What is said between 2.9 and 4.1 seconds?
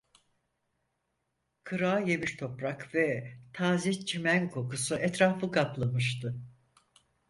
ve taze